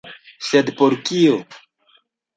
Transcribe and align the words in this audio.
Sed 0.47 0.71
por 0.81 0.97
kio? 1.11 1.37